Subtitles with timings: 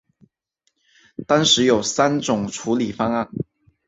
[1.27, 3.29] 当时有三种处理方案。